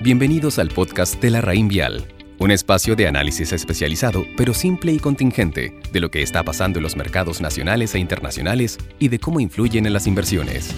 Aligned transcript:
Bienvenidos 0.00 0.60
al 0.60 0.68
podcast 0.68 1.20
de 1.20 1.28
la 1.28 1.40
Raín 1.40 1.66
Vial, 1.66 2.06
un 2.38 2.52
espacio 2.52 2.94
de 2.94 3.08
análisis 3.08 3.52
especializado, 3.52 4.24
pero 4.36 4.54
simple 4.54 4.92
y 4.92 5.00
contingente, 5.00 5.74
de 5.92 5.98
lo 5.98 6.08
que 6.08 6.22
está 6.22 6.44
pasando 6.44 6.78
en 6.78 6.84
los 6.84 6.94
mercados 6.94 7.40
nacionales 7.40 7.96
e 7.96 7.98
internacionales 7.98 8.78
y 9.00 9.08
de 9.08 9.18
cómo 9.18 9.40
influyen 9.40 9.86
en 9.86 9.92
las 9.92 10.06
inversiones. 10.06 10.70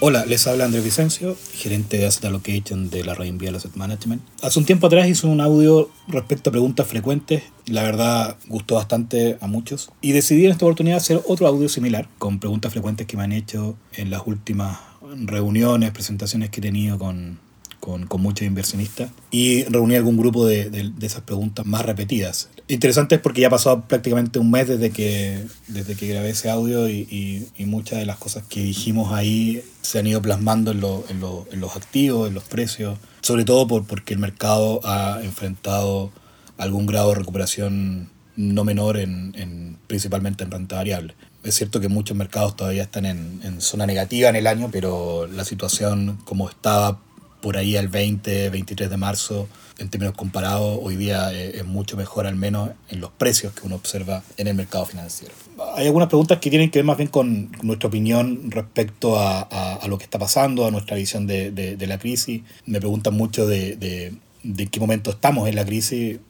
Hola, 0.00 0.26
les 0.26 0.46
habla 0.46 0.66
Andrés 0.66 0.84
Vicencio, 0.84 1.34
gerente 1.54 1.96
de 1.96 2.04
Asset 2.04 2.26
Allocation 2.26 2.90
de 2.90 3.04
la 3.04 3.14
Rain 3.14 3.38
Vial 3.38 3.54
Asset 3.54 3.74
Management. 3.74 4.20
Hace 4.42 4.58
un 4.58 4.66
tiempo 4.66 4.88
atrás 4.88 5.08
hice 5.08 5.26
un 5.26 5.40
audio 5.40 5.88
respecto 6.06 6.50
a 6.50 6.52
preguntas 6.52 6.86
frecuentes. 6.86 7.44
La 7.64 7.84
verdad, 7.84 8.36
gustó 8.48 8.74
bastante 8.74 9.38
a 9.40 9.46
muchos. 9.46 9.90
Y 10.02 10.12
decidí 10.12 10.44
en 10.44 10.52
esta 10.52 10.66
oportunidad 10.66 10.98
hacer 10.98 11.22
otro 11.26 11.46
audio 11.46 11.70
similar, 11.70 12.10
con 12.18 12.38
preguntas 12.38 12.70
frecuentes 12.70 13.06
que 13.06 13.16
me 13.16 13.22
han 13.22 13.32
hecho 13.32 13.78
en 13.94 14.10
las 14.10 14.20
últimas 14.26 14.76
reuniones, 15.24 15.90
presentaciones 15.92 16.50
que 16.50 16.60
he 16.60 16.62
tenido 16.62 16.98
con, 16.98 17.38
con, 17.84 18.06
con 18.06 18.22
muchos 18.22 18.46
inversionistas 18.46 19.10
y 19.30 19.64
reuní 19.64 19.94
algún 19.94 20.16
grupo 20.16 20.46
de, 20.46 20.70
de, 20.70 20.90
de, 20.96 21.06
esas 21.06 21.20
preguntas 21.20 21.66
más 21.66 21.84
repetidas. 21.84 22.48
Interesante 22.66 23.16
es 23.16 23.20
porque 23.20 23.42
ya 23.42 23.50
pasado 23.50 23.82
prácticamente 23.82 24.38
un 24.38 24.50
mes 24.50 24.68
desde 24.68 24.90
que, 24.90 25.44
desde 25.68 25.94
que 25.94 26.08
grabé 26.08 26.30
ese 26.30 26.48
audio 26.48 26.88
y, 26.88 27.06
y, 27.10 27.46
y 27.58 27.66
muchas 27.66 27.98
de 27.98 28.06
las 28.06 28.16
cosas 28.16 28.42
que 28.44 28.62
dijimos 28.62 29.12
ahí 29.12 29.62
se 29.82 29.98
han 29.98 30.06
ido 30.06 30.22
plasmando 30.22 30.70
en, 30.70 30.80
lo, 30.80 31.04
en, 31.10 31.20
lo, 31.20 31.46
en 31.52 31.60
los 31.60 31.76
activos, 31.76 32.26
en 32.26 32.32
los 32.32 32.44
precios, 32.44 32.98
sobre 33.20 33.44
todo 33.44 33.66
por, 33.68 33.86
porque 33.86 34.14
el 34.14 34.18
mercado 34.18 34.80
ha 34.84 35.20
enfrentado 35.22 36.10
algún 36.56 36.86
grado 36.86 37.10
de 37.10 37.16
recuperación 37.16 38.08
no 38.36 38.64
menor 38.64 38.96
en, 38.96 39.34
en, 39.36 39.76
principalmente 39.86 40.42
en 40.42 40.50
renta 40.50 40.76
variable. 40.76 41.14
Es 41.42 41.56
cierto 41.56 41.80
que 41.80 41.88
muchos 41.88 42.16
mercados 42.16 42.56
todavía 42.56 42.84
están 42.84 43.04
en, 43.04 43.40
en, 43.44 43.60
zona 43.60 43.84
negativa 43.84 44.30
en 44.30 44.36
el 44.36 44.46
año, 44.46 44.70
pero 44.72 45.26
la 45.26 45.44
situación 45.44 46.18
como 46.24 46.48
estaba 46.48 47.00
por 47.44 47.58
ahí 47.58 47.76
el 47.76 47.88
20, 47.88 48.48
23 48.48 48.88
de 48.88 48.96
marzo, 48.96 49.48
en 49.76 49.90
términos 49.90 50.16
comparados, 50.16 50.78
hoy 50.80 50.96
día 50.96 51.30
es 51.30 51.62
mucho 51.66 51.94
mejor, 51.94 52.26
al 52.26 52.36
menos 52.36 52.70
en 52.88 53.02
los 53.02 53.10
precios 53.10 53.52
que 53.52 53.66
uno 53.66 53.74
observa 53.74 54.22
en 54.38 54.46
el 54.46 54.54
mercado 54.54 54.86
financiero. 54.86 55.34
Hay 55.76 55.84
algunas 55.84 56.08
preguntas 56.08 56.38
que 56.38 56.48
tienen 56.48 56.70
que 56.70 56.78
ver 56.78 56.86
más 56.86 56.96
bien 56.96 57.10
con 57.10 57.52
nuestra 57.60 57.88
opinión 57.88 58.50
respecto 58.50 59.18
a, 59.18 59.42
a, 59.42 59.74
a 59.74 59.88
lo 59.88 59.98
que 59.98 60.04
está 60.04 60.18
pasando, 60.18 60.66
a 60.66 60.70
nuestra 60.70 60.96
visión 60.96 61.26
de, 61.26 61.50
de, 61.50 61.76
de 61.76 61.86
la 61.86 61.98
crisis. 61.98 62.40
Me 62.64 62.78
preguntan 62.80 63.12
mucho 63.12 63.46
de, 63.46 63.76
de, 63.76 64.14
de 64.42 64.66
qué 64.68 64.80
momento 64.80 65.10
estamos 65.10 65.46
en 65.46 65.56
la 65.56 65.66
crisis 65.66 66.20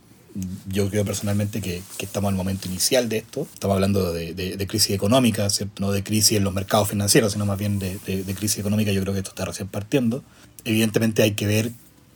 yo 0.68 0.90
creo 0.90 1.04
personalmente 1.04 1.60
que, 1.60 1.82
que, 1.96 2.06
estamos 2.06 2.30
el 2.30 2.36
momento 2.36 2.68
inicial 2.68 3.08
de 3.08 3.18
esto. 3.18 3.46
Estamos 3.52 3.74
hablando 3.74 4.12
de, 4.12 4.34
de, 4.34 4.56
de, 4.56 4.66
crisis 4.66 4.90
económica, 4.90 5.48
¿cierto? 5.50 5.80
no 5.80 5.92
de 5.92 6.02
crisis 6.02 6.38
en 6.38 6.44
los 6.44 6.52
mercados 6.52 6.88
financieros, 6.88 7.32
sino 7.32 7.46
más 7.46 7.58
bien 7.58 7.78
de, 7.78 7.98
crisis 8.36 8.58
económica. 8.58 8.90
Yo 8.92 9.00
creo 9.02 9.12
que 9.12 9.20
esto 9.20 9.30
está 9.30 9.44
recién 9.44 9.68
partiendo. 9.68 10.24
Evidentemente 10.64 11.22
hay 11.22 11.32
que 11.32 11.46
ver 11.46 11.70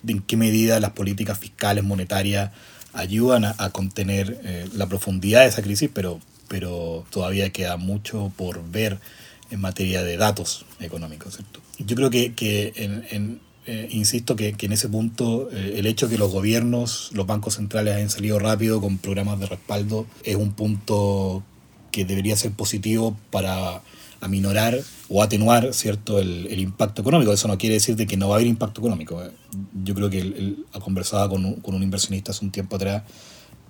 en 0.06 0.22
qué 0.22 0.36
medida 0.36 0.80
las 0.80 0.90
políticas 0.90 1.38
fiscales, 1.38 1.84
monetarias, 1.84 2.50
ayudan 2.92 3.44
a, 3.44 3.54
a 3.58 3.70
contener 3.70 4.40
eh, 4.44 4.68
la 4.74 4.86
profundidad 4.86 5.42
de 5.42 5.48
esa 5.48 5.62
crisis, 5.62 5.90
pero, 5.92 6.20
pero 6.48 7.04
todavía 7.10 7.50
queda 7.50 7.76
mucho 7.76 8.32
por 8.36 8.68
ver 8.68 8.98
en 9.50 9.60
materia 9.60 10.02
de 10.02 10.16
datos 10.16 10.66
económicos. 10.80 11.36
¿cierto? 11.36 11.60
Yo 11.78 11.94
creo 11.94 12.10
que, 12.10 12.34
que 12.34 12.72
en, 12.76 13.04
en 13.10 13.40
eh, 13.70 13.86
insisto 13.90 14.34
que, 14.34 14.54
que, 14.54 14.64
en 14.64 14.72
ese 14.72 14.88
punto 14.88 15.50
eh, 15.52 15.74
el 15.76 15.86
hecho 15.86 16.06
de 16.06 16.12
que 16.14 16.18
los 16.18 16.32
gobiernos, 16.32 17.10
los 17.12 17.26
bancos 17.26 17.56
centrales 17.56 17.94
hayan 17.94 18.08
salido 18.08 18.38
rápido 18.38 18.80
con 18.80 18.96
programas 18.96 19.38
de 19.40 19.44
respaldo 19.44 20.06
es 20.24 20.36
un 20.36 20.52
punto 20.52 21.42
que 21.92 22.06
debería 22.06 22.34
ser 22.34 22.52
positivo 22.52 23.14
para 23.30 23.82
aminorar 24.22 24.80
o 25.10 25.22
atenuar 25.22 25.74
cierto 25.74 26.18
el, 26.18 26.46
el, 26.46 26.60
impacto 26.60 27.02
económico. 27.02 27.30
Eso 27.30 27.46
no 27.46 27.58
quiere 27.58 27.74
decir 27.74 27.94
de 27.94 28.06
que 28.06 28.16
no 28.16 28.28
va 28.28 28.36
a 28.36 28.38
haber 28.38 28.46
impacto 28.46 28.80
económico. 28.80 29.22
Yo 29.84 29.94
creo 29.94 30.08
que 30.08 30.20
él, 30.20 30.64
él 30.72 30.80
conversaba 30.80 31.28
con 31.28 31.44
un, 31.44 31.54
con 31.56 31.74
un 31.74 31.82
inversionista 31.82 32.32
hace 32.32 32.46
un 32.46 32.50
tiempo 32.50 32.76
atrás 32.76 33.02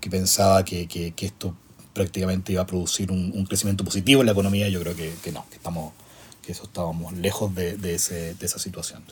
que 0.01 0.09
pensaba 0.11 0.65
que, 0.65 0.87
que, 0.87 1.11
que 1.11 1.27
esto 1.27 1.57
prácticamente 1.93 2.53
iba 2.53 2.62
a 2.62 2.67
producir 2.67 3.11
un, 3.11 3.33
un, 3.34 3.47
crecimiento 3.47 3.84
positivo 3.84 4.21
en 4.21 4.27
la 4.27 4.33
economía. 4.33 4.69
Yo 4.69 4.81
creo 4.81 4.95
que, 4.95 5.12
que 5.25 5.33
no, 5.33 5.45
que 5.51 5.56
estamos 5.56 5.93
que 6.48 6.53
eso 6.53 6.62
estábamos 6.64 7.12
lejos 7.12 7.54
de, 7.54 7.94
esa 7.94 8.59
situación. 8.59 9.03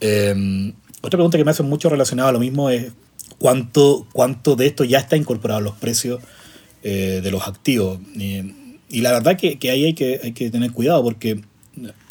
Eh, 0.00 0.72
otra 1.02 1.18
pregunta 1.18 1.36
que 1.36 1.44
me 1.44 1.50
hacen 1.50 1.68
mucho 1.68 1.90
relacionada 1.90 2.30
a 2.30 2.32
lo 2.32 2.38
mismo 2.38 2.70
es 2.70 2.90
cuánto, 3.36 4.06
cuánto 4.14 4.56
de 4.56 4.68
esto 4.68 4.82
ya 4.82 5.00
está 5.00 5.14
incorporado 5.14 5.58
a 5.58 5.62
los 5.62 5.74
precios 5.74 6.22
eh, 6.82 7.20
de 7.22 7.30
los 7.30 7.46
activos. 7.46 7.98
Y, 8.14 9.02
la 9.02 9.12
verdad 9.12 9.36
que, 9.36 9.58
que 9.58 9.70
ahí 9.70 9.84
hay 9.84 9.92
que, 9.92 10.50
tener 10.50 10.72
cuidado 10.72 11.02
porque 11.02 11.42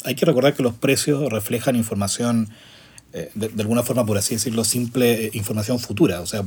hay 0.04 0.14
que 0.14 0.24
recordar 0.24 0.54
que 0.54 0.62
los 0.62 0.74
precios 0.74 1.32
reflejan 1.32 1.74
información, 1.74 2.48
eh, 3.12 3.32
de, 3.34 3.48
de, 3.48 3.62
alguna 3.62 3.82
forma, 3.82 4.06
por 4.06 4.18
así 4.18 4.36
decirlo, 4.36 4.62
simple 4.62 5.24
eh, 5.24 5.30
información 5.32 5.80
futura. 5.80 6.20
O 6.20 6.26
sea, 6.26 6.44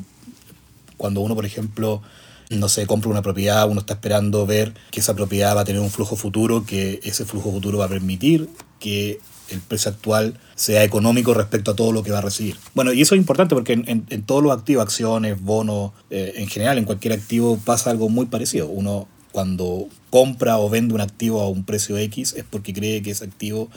cuando 0.95 1.19
uno, 1.19 1.35
por 1.35 1.45
ejemplo, 1.45 2.01
no 2.50 2.68
sé, 2.68 2.88
compra 2.88 3.12
una 3.12 3.22
propiedad, 3.22 3.70
uno 3.70 3.82
está 3.82 3.94
esperando 3.94 4.46
ver 4.46 4.74
que 4.92 5.00
esa 5.00 5.14
propiedad 5.14 5.56
va 5.56 5.62
a 5.62 5.66
tener 5.66 5.82
un 5.82 5.92
flujo 5.92 6.16
futuro, 6.16 6.66
que 6.66 7.00
ese 7.04 7.26
flujo 7.26 7.52
futuro 7.52 7.78
va 7.78 7.86
a 7.86 7.90
permitir 7.90 8.50
que 8.80 9.20
el 9.50 9.60
precio 9.62 9.92
actual 9.92 10.40
sea 10.56 10.84
económico 10.84 11.34
respecto 11.34 11.72
a 11.72 11.76
todo 11.76 11.92
lo 11.92 12.04
que 12.04 12.12
va 12.12 12.20
a 12.20 12.22
recibir. 12.22 12.58
Bueno, 12.74 12.92
y 12.94 13.02
eso 13.02 13.16
es 13.16 13.20
importante 13.20 13.56
porque 13.56 13.74
en, 13.74 14.24
todos 14.24 14.44
los 14.44 14.52
activos, 14.52 14.84
acciones, 14.84 15.42
bonos, 15.42 15.92
eh, 16.10 16.34
en 16.38 16.48
general, 16.48 16.78
en 16.78 16.86
cualquier 16.86 17.14
activo 17.14 17.58
pasa 17.64 17.92
algo 17.92 18.10
muy 18.10 18.26
parecido. 18.26 18.68
Uno 18.68 19.08
cuando 19.31 19.88
compra 20.10 20.58
o 20.58 20.70
vende 20.70 20.94
un 20.94 21.02
activo 21.02 21.42
a 21.42 21.50
un 21.50 21.64
precio 21.64 21.98
X 21.98 22.34
es 22.36 22.44
porque 22.50 22.74
cree 22.74 23.02
que 23.02 23.12
ese 23.12 23.26
activo 23.26 23.70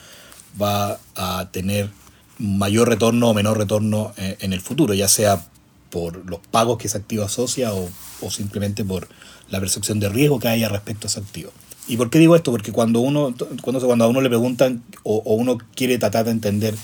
va 0.60 0.98
a 1.14 1.48
tener 1.52 1.90
mayor 2.38 2.88
retorno 2.88 3.30
o 3.30 3.34
menor 3.34 3.58
retorno 3.58 4.12
eh, 4.16 4.36
en 4.40 4.52
el 4.52 4.60
futuro, 4.60 4.94
ya 4.94 5.08
sea 5.08 5.44
por 5.92 6.28
los 6.28 6.40
pagos 6.50 6.78
que 6.78 6.86
ese 6.86 6.96
activo 6.96 7.22
asocia 7.22 7.74
o, 7.74 7.88
o 8.22 8.30
simplemente 8.30 8.82
por 8.82 9.08
la 9.50 9.60
percepción 9.60 10.00
de 10.00 10.08
riesgo 10.08 10.40
que 10.40 10.48
haya 10.48 10.70
respecto 10.70 11.06
a 11.06 11.08
ese 11.08 11.20
activo. 11.20 11.52
¿Y 11.86 11.98
por 11.98 12.08
qué 12.08 12.18
digo 12.18 12.34
esto? 12.34 12.50
Porque 12.50 12.72
cuando 12.72 13.00
uno 13.00 13.34
cuando, 13.60 13.86
cuando 13.86 14.04
a 14.06 14.08
uno 14.08 14.22
le 14.22 14.30
preguntan 14.30 14.82
o, 15.02 15.16
o 15.18 15.34
uno 15.34 15.58
quiere 15.74 15.98
tratar 15.98 16.24
de 16.24 16.30
entender 16.30 16.74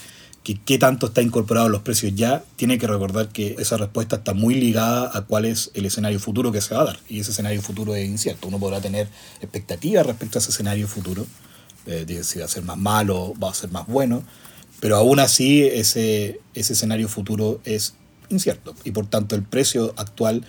que 0.44 0.60
qué 0.62 0.78
tanto 0.78 1.06
está 1.06 1.22
incorporado 1.22 1.66
en 1.66 1.72
los 1.72 1.82
precios 1.82 2.14
ya, 2.14 2.44
tiene 2.56 2.78
que 2.78 2.86
recordar 2.86 3.30
que 3.30 3.56
esa 3.58 3.78
respuesta 3.78 4.16
está 4.16 4.34
muy 4.34 4.54
ligada 4.54 5.10
a 5.14 5.22
cuál 5.22 5.46
es 5.46 5.70
el 5.74 5.86
escenario 5.86 6.20
futuro 6.20 6.52
que 6.52 6.60
se 6.60 6.74
va 6.74 6.82
a 6.82 6.84
dar. 6.84 6.98
Y 7.08 7.20
ese 7.20 7.30
escenario 7.30 7.62
futuro 7.62 7.94
es 7.94 8.06
incierto. 8.06 8.48
Uno 8.48 8.58
podrá 8.58 8.80
tener 8.80 9.08
expectativas 9.40 10.06
respecto 10.06 10.38
a 10.38 10.40
ese 10.40 10.50
escenario 10.50 10.86
futuro, 10.86 11.26
eh, 11.86 12.20
si 12.22 12.38
va 12.38 12.44
a 12.44 12.48
ser 12.48 12.62
más 12.62 12.76
malo, 12.76 13.34
va 13.42 13.50
a 13.50 13.54
ser 13.54 13.70
más 13.70 13.86
bueno, 13.86 14.22
pero 14.80 14.96
aún 14.96 15.18
así 15.18 15.64
ese, 15.64 16.40
ese 16.54 16.72
escenario 16.74 17.08
futuro 17.08 17.60
es 17.64 17.94
incierto. 18.30 18.74
Y 18.84 18.92
por 18.92 19.06
tanto 19.06 19.34
el 19.34 19.42
precio 19.42 19.94
actual 19.96 20.44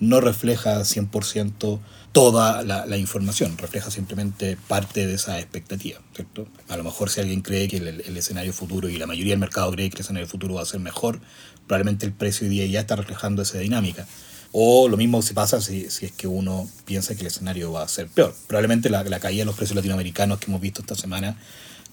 no 0.00 0.20
refleja 0.20 0.80
100% 0.80 1.78
toda 2.12 2.62
la, 2.62 2.86
la, 2.86 2.96
información, 2.96 3.56
refleja 3.56 3.90
simplemente 3.90 4.58
parte 4.68 5.06
de 5.06 5.14
esa 5.14 5.38
expectativa. 5.38 6.00
¿cierto? 6.14 6.46
A 6.68 6.76
lo 6.76 6.84
mejor 6.84 7.08
si 7.08 7.20
alguien 7.20 7.40
cree 7.40 7.68
que 7.68 7.78
el, 7.78 7.88
el, 8.00 8.16
escenario 8.16 8.52
futuro 8.52 8.88
y 8.88 8.98
la 8.98 9.06
mayoría 9.06 9.32
del 9.32 9.38
mercado 9.38 9.70
cree 9.70 9.88
que 9.90 9.96
el 9.96 10.00
escenario 10.02 10.28
futuro 10.28 10.54
va 10.54 10.62
a 10.62 10.66
ser 10.66 10.80
mejor, 10.80 11.20
probablemente 11.66 12.04
el 12.04 12.12
precio 12.12 12.46
hoy 12.46 12.50
día 12.50 12.66
ya 12.66 12.80
está 12.80 12.96
reflejando 12.96 13.42
esa 13.42 13.58
dinámica. 13.58 14.06
O 14.50 14.88
lo 14.88 14.98
mismo 14.98 15.22
se 15.22 15.32
pasa 15.32 15.60
si, 15.62 15.88
si 15.88 16.06
es 16.06 16.12
que 16.12 16.26
uno 16.26 16.68
piensa 16.84 17.14
que 17.14 17.22
el 17.22 17.28
escenario 17.28 17.72
va 17.72 17.84
a 17.84 17.88
ser 17.88 18.08
peor. 18.08 18.34
Probablemente 18.46 18.90
la, 18.90 19.02
la 19.04 19.20
caída 19.20 19.42
de 19.42 19.46
los 19.46 19.56
precios 19.56 19.76
latinoamericanos 19.76 20.38
que 20.38 20.46
hemos 20.46 20.60
visto 20.60 20.82
esta 20.82 20.94
semana 20.94 21.38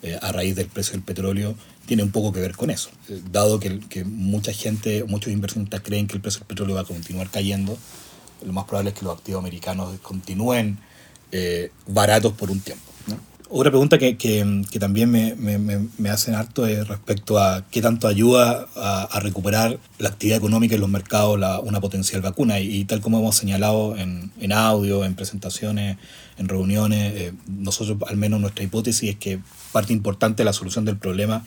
eh, 0.01 0.17
a 0.21 0.31
raíz 0.31 0.55
del 0.55 0.67
precio 0.67 0.93
del 0.93 1.01
petróleo 1.01 1.55
tiene 1.85 2.03
un 2.03 2.11
poco 2.11 2.31
que 2.31 2.39
ver 2.39 2.55
con 2.55 2.69
eso. 2.69 2.89
Eh, 3.09 3.21
dado 3.31 3.59
que, 3.59 3.79
que 3.79 4.03
mucha 4.03 4.53
gente, 4.53 5.03
muchos 5.05 5.33
inversionistas 5.33 5.81
creen 5.81 6.07
que 6.07 6.15
el 6.15 6.21
precio 6.21 6.39
del 6.39 6.47
petróleo 6.47 6.75
va 6.75 6.81
a 6.81 6.85
continuar 6.85 7.29
cayendo, 7.29 7.77
lo 8.45 8.53
más 8.53 8.65
probable 8.65 8.91
es 8.91 8.95
que 8.97 9.05
los 9.05 9.17
activos 9.17 9.39
americanos 9.39 9.99
continúen 10.01 10.79
eh, 11.31 11.71
baratos 11.87 12.33
por 12.33 12.49
un 12.49 12.59
tiempo. 12.59 12.88
Otra 13.51 13.71
pregunta 13.71 13.97
que, 13.97 14.15
que, 14.15 14.61
que 14.69 14.77
también 14.77 15.09
me, 15.09 15.33
me, 15.35 15.57
me, 15.57 16.09
hacen 16.11 16.35
harto 16.35 16.67
es 16.67 16.87
respecto 16.87 17.39
a 17.39 17.65
qué 17.71 17.81
tanto 17.81 18.07
ayuda 18.07 18.67
a, 18.75 19.03
a 19.05 19.19
recuperar 19.21 19.79
la 19.97 20.09
actividad 20.09 20.37
económica 20.37 20.75
en 20.75 20.81
los 20.81 20.89
mercados 20.89 21.39
la, 21.39 21.59
una 21.59 21.81
potencial 21.81 22.21
vacuna. 22.21 22.59
Y, 22.59 22.75
y, 22.75 22.85
tal 22.85 23.01
como 23.01 23.17
hemos 23.17 23.35
señalado 23.35 23.97
en, 23.97 24.31
en 24.39 24.51
audio, 24.51 25.03
en 25.03 25.15
presentaciones, 25.15 25.97
en 26.37 26.47
reuniones, 26.47 27.13
eh, 27.15 27.33
nosotros 27.47 27.97
al 28.07 28.17
menos 28.17 28.39
nuestra 28.39 28.63
hipótesis 28.63 29.09
es 29.09 29.15
que 29.15 29.39
parte 29.71 29.93
importante 29.93 30.41
de 30.41 30.45
la 30.45 30.53
solución 30.53 30.85
del 30.85 30.97
problema 30.97 31.43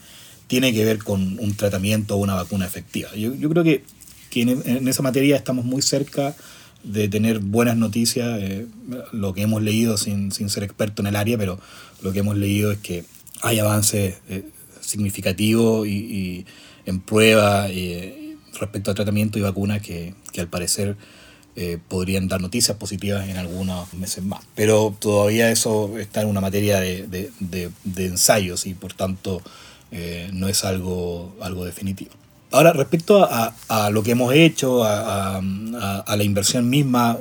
tiene 0.49 0.73
que 0.73 0.85
ver 0.85 0.99
con 0.99 1.39
un 1.39 1.57
tratamiento 1.57 2.17
o 2.17 2.19
una 2.19 2.35
vacuna 2.35 2.67
efectiva. 2.67 3.15
Yo, 3.15 3.33
yo 3.33 3.49
creo 3.49 3.63
que, 3.63 3.85
que 4.29 4.43
en, 4.43 4.63
en, 4.65 4.89
esa 4.89 5.03
materia 5.03 5.37
estamos 5.37 5.65
muy 5.65 5.83
cerca 5.83 6.35
de 6.85 7.09
tener 7.09 7.39
buenas 7.39 7.77
noticias, 7.77 8.41
eh, 8.41 8.67
lo 9.13 9.35
que 9.35 9.43
hemos 9.43 9.63
leído 9.63 9.97
sin, 9.97 10.33
sin 10.33 10.49
ser 10.49 10.65
experto 10.65 11.03
en 11.03 11.09
el 11.09 11.17
área, 11.17 11.39
pero 11.39 11.59
lo 12.03 12.13
que 12.13 12.21
hemos 12.21 12.37
leído 12.37 12.73
es 12.73 12.79
que 12.79 13.05
hay 13.43 13.59
avances 13.59 14.17
eh, 14.29 14.45
significativos 14.81 15.87
y, 15.87 16.47
en 16.85 17.01
prueba 17.01 17.69
eh, 17.71 18.37
respecto 18.59 18.91
al 18.91 18.97
tratamiento 18.97 19.39
y 19.39 19.43
vacunas 19.43 19.81
que, 19.81 20.15
que 20.33 20.41
al 20.41 20.49
parecer 20.49 20.97
podrían 21.87 22.29
dar 22.29 22.41
noticias 22.41 22.79
positivas 22.79 23.29
en 23.29 23.37
algunos 23.37 23.93
meses 23.93 24.25
más. 24.25 24.43
Pero 24.55 24.97
todavía 24.99 25.51
eso 25.51 25.99
está 25.99 26.23
en 26.23 26.29
una 26.29 26.41
materia 26.41 26.81
de, 26.81 27.07
de, 27.07 27.31
de, 27.41 27.71
de 27.85 28.07
ensayos 28.07 28.67
y 28.67 28.73
por 28.73 28.95
tanto 28.95 29.43
no 30.33 30.49
es 30.49 30.65
algo, 30.65 31.37
algo 31.43 31.67
definitivo. 31.67 32.13
Ahora, 32.53 32.73
respecto 32.73 33.25
a, 33.25 33.55
a 33.69 33.91
lo 33.91 34.03
que 34.03 34.13
hemos 34.13 34.35
hecho, 34.35 34.85
a, 34.85 35.39
a, 35.39 36.17
la 36.17 36.23
inversión 36.23 36.69
misma, 36.69 37.17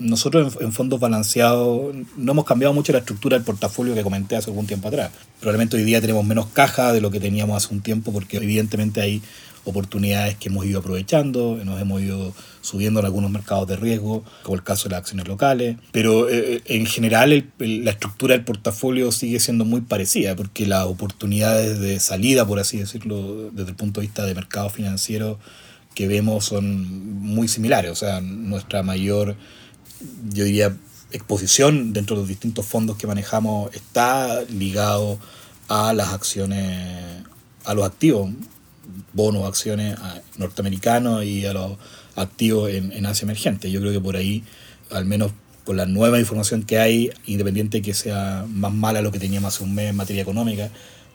nosotros 0.00 0.58
en, 0.60 0.72
fondos 0.72 0.98
balanceados 0.98 1.94
no 2.16 2.32
hemos 2.32 2.44
cambiado 2.44 2.74
mucho 2.74 2.92
la 2.92 2.98
estructura 2.98 3.36
del 3.36 3.44
portafolio 3.44 3.94
que 3.94 4.02
comenté 4.02 4.34
hace 4.36 4.50
algún 4.50 4.66
tiempo 4.66 4.88
atrás. 4.88 5.10
Probablemente 5.38 5.76
hoy 5.76 5.84
día 5.84 6.00
tenemos 6.00 6.24
menos 6.24 6.46
caja 6.46 6.92
de 6.92 7.00
lo 7.00 7.10
que 7.10 7.20
teníamos 7.20 7.62
hace 7.62 7.74
un 7.74 7.82
tiempo 7.82 8.12
porque 8.12 8.38
evidentemente 8.38 9.00
hay 9.00 9.22
oportunidades 9.64 10.36
que 10.36 10.48
hemos 10.48 10.64
ido 10.64 10.80
aprovechando, 10.80 11.58
nos 11.64 11.80
hemos 11.80 12.00
ido 12.00 12.32
subiendo 12.62 13.00
en 13.00 13.06
algunos 13.06 13.30
mercados 13.30 13.68
de 13.68 13.76
riesgo, 13.76 14.24
como 14.42 14.56
el 14.56 14.62
caso 14.62 14.88
de 14.88 14.94
las 14.94 15.00
acciones 15.00 15.28
locales, 15.28 15.76
pero 15.92 16.28
eh, 16.28 16.56
eh, 16.56 16.62
en 16.64 16.86
general 16.86 17.44
la 17.58 17.90
estructura 17.90 18.34
del 18.34 18.44
portafolio 18.44 19.12
sigue 19.12 19.38
siendo 19.38 19.64
muy 19.66 19.82
parecida, 19.82 20.34
porque 20.34 20.66
las 20.66 20.86
oportunidades 20.86 21.78
de 21.78 22.00
salida, 22.00 22.46
por 22.46 22.58
así 22.58 22.78
decirlo, 22.78 23.50
desde 23.50 23.70
el 23.70 23.76
punto 23.76 24.00
de 24.00 24.06
vista 24.06 24.24
de 24.24 24.34
mercado 24.34 24.70
financiero 24.70 25.38
que 25.94 26.08
vemos 26.08 26.46
son 26.46 27.20
muy 27.20 27.48
similares, 27.48 27.90
o 27.90 27.96
sea, 27.96 28.20
nuestra 28.20 28.82
mayor 28.82 29.36
yo 30.32 30.44
diría, 30.44 30.76
exposición 31.12 31.92
dentro 31.92 32.16
de 32.16 32.22
los 32.22 32.28
distintos 32.28 32.66
fondos 32.66 32.96
que 32.96 33.06
manejamos 33.06 33.74
está 33.74 34.42
ligado 34.44 35.18
a 35.68 35.92
las 35.92 36.12
acciones, 36.12 37.24
a 37.64 37.74
los 37.74 37.84
activos, 37.84 38.30
bonos, 39.12 39.46
acciones 39.46 39.96
norteamericanos 40.36 41.24
y 41.24 41.46
a 41.46 41.52
los 41.52 41.78
activos 42.16 42.70
en, 42.70 42.92
en 42.92 43.06
Asia 43.06 43.24
emergente. 43.24 43.70
Yo 43.70 43.80
creo 43.80 43.92
que 43.92 44.00
por 44.00 44.16
ahí, 44.16 44.44
al 44.90 45.04
menos 45.04 45.32
con 45.64 45.76
la 45.76 45.86
nueva 45.86 46.18
información 46.18 46.62
que 46.62 46.78
hay, 46.78 47.10
independiente 47.26 47.82
que 47.82 47.94
sea 47.94 48.44
más 48.48 48.72
mala 48.72 49.02
lo 49.02 49.12
que 49.12 49.18
teníamos 49.18 49.54
hace 49.54 49.64
un 49.64 49.74
mes 49.74 49.90
en 49.90 49.96
materia 49.96 50.22
económica, 50.22 50.70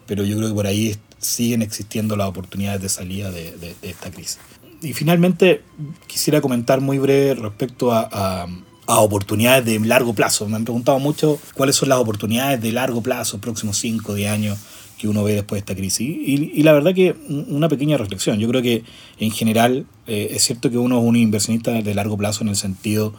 pero 0.07 0.23
yo 0.23 0.37
creo 0.37 0.49
que 0.49 0.55
por 0.55 0.67
ahí 0.67 0.95
siguen 1.19 1.61
existiendo 1.61 2.15
las 2.15 2.27
oportunidades 2.27 2.81
de 2.81 2.89
salida 2.89 3.31
de, 3.31 3.51
de, 3.57 3.75
esta 3.81 4.11
crisis. 4.11 4.39
Y 4.81 4.93
finalmente 4.93 5.63
quisiera 6.05 6.41
comentar 6.41 6.79
muy 6.79 6.99
breve 6.99 7.33
respecto 7.35 7.91
a 7.91 8.07
a 8.11 8.47
oportunidades 8.87 9.65
de 9.65 9.79
largo 9.79 10.13
plazo. 10.13 10.47
Me 10.47 10.55
han 10.55 10.63
preguntado 10.63 10.99
mucho 10.99 11.39
cuáles 11.53 11.75
son 11.75 11.89
las 11.89 11.99
oportunidades 11.99 12.61
de 12.61 12.71
largo 12.71 13.01
plazo, 13.01 13.39
próximos 13.39 13.77
5 13.77 14.13
10 14.13 14.31
años 14.31 14.59
que 14.97 15.07
uno 15.07 15.23
ve 15.23 15.33
después 15.33 15.57
de 15.57 15.59
esta 15.59 15.75
crisis. 15.75 16.07
Y, 16.07 16.63
la 16.63 16.73
verdad 16.73 16.93
que 16.93 17.15
una 17.27 17.67
pequeña 17.69 17.97
reflexión. 17.97 18.39
Yo 18.39 18.47
creo 18.47 18.61
que 18.61 18.83
en 19.19 19.31
general 19.31 19.85
eh, 20.07 20.29
es 20.31 20.43
cierto 20.43 20.69
que 20.69 20.77
uno 20.77 20.99
es 20.99 21.03
un 21.03 21.15
inversionista 21.15 21.71
de 21.71 21.93
largo 21.93 22.17
plazo 22.17 22.43
en 22.43 22.49
el 22.49 22.55
sentido 22.55 23.13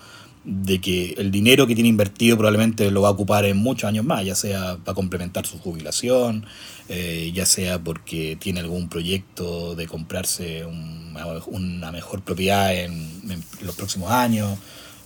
de 0.46 0.80
que 0.80 1.14
el 1.18 1.32
dinero 1.32 1.66
que 1.66 1.74
tiene 1.74 1.88
invertido 1.88 2.36
probablemente 2.36 2.88
lo 2.92 3.02
va 3.02 3.08
a 3.08 3.10
ocupar 3.10 3.44
en 3.46 3.56
muchos 3.56 3.88
años 3.88 4.04
más, 4.04 4.24
ya 4.24 4.36
sea 4.36 4.76
para 4.84 4.94
complementar 4.94 5.44
su 5.44 5.58
jubilación, 5.58 6.46
eh, 6.88 7.32
ya 7.34 7.44
sea 7.44 7.80
porque 7.80 8.36
tiene 8.40 8.60
algún 8.60 8.88
proyecto 8.88 9.74
de 9.74 9.88
comprarse 9.88 10.64
una 10.64 11.90
mejor 11.90 12.22
propiedad 12.22 12.72
en, 12.72 12.92
en 13.28 13.42
los 13.62 13.74
próximos 13.74 14.12
años, 14.12 14.56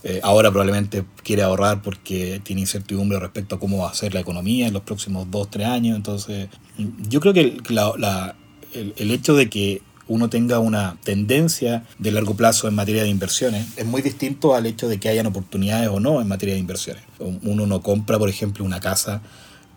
eh, 0.03 0.19
ahora 0.23 0.49
probablemente 0.49 1.03
quiere 1.23 1.43
ahorrar 1.43 1.81
porque 1.81 2.41
tiene 2.43 2.61
incertidumbre 2.61 3.19
respecto 3.19 3.55
a 3.55 3.59
cómo 3.59 3.79
va 3.79 3.89
a 3.89 3.93
ser 3.93 4.13
la 4.13 4.19
economía 4.19 4.67
en 4.67 4.73
los 4.73 4.83
próximos 4.83 5.29
dos, 5.29 5.49
tres 5.49 5.67
años. 5.67 5.95
Entonces, 5.95 6.49
yo 7.07 7.19
creo 7.19 7.33
que 7.33 7.57
la, 7.69 7.93
la, 7.97 8.35
el, 8.73 8.93
el 8.97 9.11
hecho 9.11 9.35
de 9.35 9.49
que 9.49 9.81
uno 10.07 10.29
tenga 10.29 10.59
una 10.59 10.97
tendencia 11.03 11.85
de 11.97 12.11
largo 12.11 12.35
plazo 12.35 12.67
en 12.67 12.75
materia 12.75 13.03
de 13.03 13.09
inversiones 13.09 13.67
es 13.77 13.85
muy 13.85 14.01
distinto 14.01 14.55
al 14.55 14.65
hecho 14.65 14.89
de 14.89 14.99
que 14.99 15.07
hayan 15.07 15.25
oportunidades 15.27 15.87
o 15.89 15.99
no 15.99 16.19
en 16.19 16.27
materia 16.27 16.55
de 16.55 16.59
inversiones. 16.59 17.03
Uno 17.19 17.65
no 17.65 17.81
compra, 17.81 18.19
por 18.19 18.27
ejemplo, 18.27 18.65
una 18.65 18.81
casa 18.81 19.21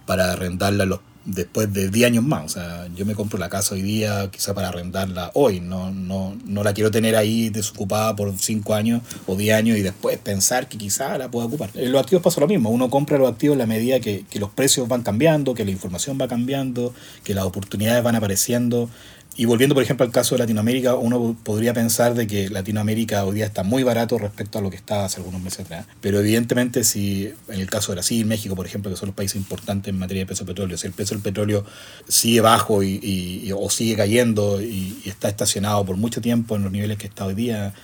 para 0.07 0.33
arrendarla 0.33 0.87
los 0.87 1.01
después 1.25 1.73
de 1.73 1.89
10 1.89 2.07
años 2.07 2.25
más. 2.25 2.45
O 2.45 2.49
sea, 2.49 2.89
yo 2.95 3.07
me 3.07 3.15
compro 3.15 3.39
la 3.39 3.49
casa 3.49 3.75
hoy 3.75 3.83
día 3.83 4.31
quizá 4.31 4.55
para 4.55 4.69
arrendarla 4.69 5.31
hoy, 5.35 5.61
no, 5.61 5.91
no, 5.91 6.37
no 6.45 6.63
la 6.63 6.73
quiero 6.73 6.91
tener 6.91 7.17
ahí 7.17 7.51
desocupada 7.51 8.15
por 8.17 8.37
5 8.37 8.75
años 8.75 9.03
o 9.27 9.37
10 9.37 9.57
años 9.57 9.79
y 9.79 9.83
después 9.83 10.19
pensar 10.19 10.69
que 10.69 10.79
quizá 10.79 11.17
la 11.19 11.31
pueda 11.31 11.47
ocupar. 11.47 11.71
En 11.75 11.93
los 11.93 12.01
activos 12.01 12.23
pasa 12.23 12.41
lo 12.41 12.49
mismo, 12.49 12.71
uno 12.71 12.91
compra 12.91 13.19
los 13.19 13.31
activos 13.31 13.55
en 13.55 13.61
la 13.61 13.67
medida 13.67 14.01
que, 14.01 14.25
que 14.29 14.39
los 14.39 14.51
precios 14.51 14.89
van 14.89 15.03
cambiando, 15.03 15.55
que 15.55 15.65
la 15.65 15.71
información 15.71 16.19
va 16.21 16.29
cambiando, 16.29 16.95
que 17.23 17.35
las 17.35 17.45
oportunidades 17.45 18.03
van 18.03 18.17
apareciendo 18.17 18.89
y 19.37 19.47
volviendo, 19.47 19.75
por 19.75 19.83
ejemplo, 19.83 20.07
al 20.07 20.13
caso 20.13 20.37
de 20.37 20.41
Latinoamérica, 20.41 20.95
uno 20.95 21.37
podría 21.43 21.75
pensar 21.75 22.15
de 22.15 22.27
que 22.27 22.49
Latinoamérica 22.49 23.25
hoy 23.25 23.37
día 23.37 23.47
está 23.47 23.65
muy 23.65 23.83
barato 23.83 24.17
respecto 24.17 24.59
a 24.59 24.63
lo 24.63 24.71
que 24.71 24.77
estaba 24.77 25.07
hace 25.07 25.19
algunos 25.19 25.43
meses 25.43 25.61
atrás. 25.61 25.87
Pero 26.01 26.21
evidentemente, 26.21 26.85
si 26.85 27.33
en 27.49 27.61
el 27.61 27.69
caso 27.69 27.91
de 27.91 27.97
Brasil, 27.97 28.25
México, 28.27 28.55
por 28.55 28.67
ejemplo, 28.67 28.93
que 28.93 28.97
son 28.97 29.09
los 29.09 29.17
países 29.17 29.37
importantes 29.37 29.93
en 29.93 29.99
materia 29.99 30.23
de 30.23 30.27
peso 30.27 30.45
de 30.45 30.53
petróleo, 30.53 30.79
si 30.79 30.87
el 30.87 30.93
precio 30.93 31.17
del 31.17 31.23
petróleo 31.23 31.65
sigue 32.07 32.41
bajo 32.43 32.85
y, 32.85 33.51
o 33.57 33.69
sigue 33.71 33.97
cayendo 33.97 34.63
y, 34.63 35.03
está 35.05 35.29
estacionado 35.29 35.85
por 35.85 35.97
mucho 35.97 36.21
tiempo 36.21 36.55
en 36.55 36.63
los 36.63 36.73
niveles 36.73 36.97
que 36.97 37.09
está 37.09 37.27
hoy 37.27 37.35
día, 37.35 37.75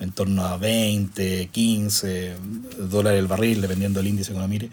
en 0.00 0.12
torno 0.12 0.44
a 0.44 0.58
20, 0.58 1.48
15 1.50 2.34
dólares 2.90 3.18
el 3.18 3.26
barril, 3.26 3.62
dependiendo 3.62 4.00
del 4.00 4.08
índice 4.08 4.32
que 4.32 4.36
uno 4.36 4.46
mire, 4.46 4.70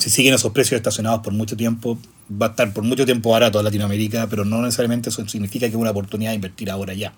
si 0.00 0.10
siguen 0.10 0.34
esos 0.34 0.52
precios 0.52 0.78
estacionados 0.78 1.20
por 1.20 1.32
mucho 1.32 1.56
tiempo, 1.56 1.98
va 2.30 2.46
a 2.46 2.50
estar 2.50 2.72
por 2.72 2.84
mucho 2.84 3.04
tiempo 3.04 3.30
barato 3.30 3.58
en 3.58 3.64
Latinoamérica, 3.64 4.26
pero 4.28 4.44
no 4.44 4.62
necesariamente 4.62 5.10
eso 5.10 5.26
significa 5.28 5.66
que 5.66 5.74
es 5.74 5.80
una 5.80 5.90
oportunidad 5.90 6.30
de 6.30 6.36
invertir 6.36 6.70
ahora 6.70 6.94
ya. 6.94 7.12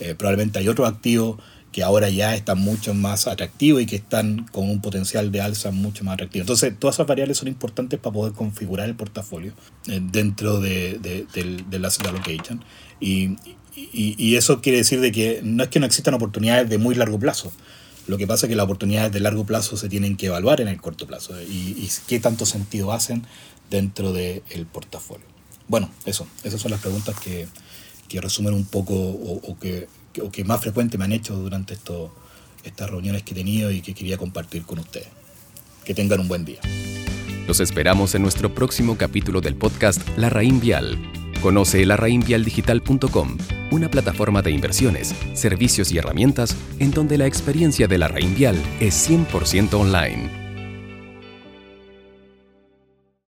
Eh, 0.00 0.14
probablemente 0.14 0.58
hay 0.58 0.68
otros 0.68 0.88
activos 0.88 1.38
que 1.72 1.82
ahora 1.82 2.08
ya 2.08 2.34
están 2.34 2.58
mucho 2.58 2.94
más 2.94 3.26
atractivos 3.26 3.82
y 3.82 3.86
que 3.86 3.96
están 3.96 4.46
con 4.50 4.70
un 4.70 4.80
potencial 4.80 5.30
de 5.30 5.42
alza 5.42 5.72
mucho 5.72 6.04
más 6.04 6.14
atractivo. 6.14 6.42
Entonces, 6.42 6.72
todas 6.78 6.96
esas 6.96 7.06
variables 7.06 7.36
son 7.36 7.48
importantes 7.48 8.00
para 8.00 8.14
poder 8.14 8.32
configurar 8.32 8.88
el 8.88 8.94
portafolio 8.94 9.52
eh, 9.88 10.00
dentro 10.02 10.58
de, 10.58 10.98
de, 10.98 11.26
del, 11.68 11.84
asset 11.84 12.06
allocation. 12.06 12.64
Y, 12.98 13.36
y, 13.74 14.14
y, 14.16 14.36
eso 14.36 14.62
quiere 14.62 14.78
decir 14.78 15.00
de 15.00 15.12
que 15.12 15.40
no 15.42 15.64
es 15.64 15.68
que 15.68 15.78
no 15.78 15.84
existan 15.84 16.14
oportunidades 16.14 16.66
de 16.70 16.78
muy 16.78 16.94
largo 16.94 17.18
plazo. 17.18 17.52
Lo 18.06 18.18
que 18.18 18.26
pasa 18.26 18.46
es 18.46 18.50
que 18.50 18.56
las 18.56 18.64
oportunidades 18.64 19.12
de 19.12 19.20
largo 19.20 19.44
plazo 19.44 19.76
se 19.76 19.88
tienen 19.88 20.16
que 20.16 20.26
evaluar 20.26 20.60
en 20.60 20.68
el 20.68 20.80
corto 20.80 21.06
plazo 21.06 21.40
y, 21.42 21.44
y 21.44 21.90
qué 22.06 22.20
tanto 22.20 22.46
sentido 22.46 22.92
hacen 22.92 23.26
dentro 23.70 24.12
del 24.12 24.66
portafolio. 24.72 25.26
Bueno, 25.68 25.90
eso, 26.04 26.26
esas 26.44 26.60
son 26.60 26.70
las 26.70 26.80
preguntas 26.80 27.18
que, 27.18 27.48
que 28.08 28.20
resumen 28.20 28.54
un 28.54 28.64
poco 28.64 28.94
o, 28.94 29.58
que, 29.58 29.88
o 30.22 30.30
que 30.30 30.44
más 30.44 30.60
frecuente 30.60 30.98
me 30.98 31.04
han 31.04 31.12
hecho 31.12 31.34
durante 31.34 31.74
esto, 31.74 32.14
estas 32.64 32.88
reuniones 32.88 33.22
que 33.22 33.32
he 33.32 33.36
tenido 33.36 33.70
y 33.70 33.80
que 33.80 33.94
quería 33.94 34.16
compartir 34.16 34.64
con 34.64 34.78
ustedes. 34.78 35.08
Que 35.84 35.94
tengan 35.94 36.20
un 36.20 36.28
buen 36.28 36.44
día. 36.44 36.60
Los 37.46 37.60
esperamos 37.60 38.14
en 38.14 38.22
nuestro 38.22 38.54
próximo 38.54 38.96
capítulo 38.96 39.40
del 39.40 39.54
podcast 39.54 40.00
La 40.16 40.30
Raín 40.30 40.60
Vial. 40.60 41.15
Conoce 41.46 41.86
larraínvialdigital.com, 41.86 43.38
una 43.70 43.88
plataforma 43.88 44.42
de 44.42 44.50
inversiones, 44.50 45.14
servicios 45.34 45.92
y 45.92 45.98
herramientas 45.98 46.56
en 46.80 46.90
donde 46.90 47.18
la 47.18 47.26
experiencia 47.26 47.86
de 47.86 47.98
la 47.98 48.08
Raín 48.08 48.34
Vial 48.34 48.60
es 48.80 49.08
100% 49.08 49.74
online. 49.74 50.45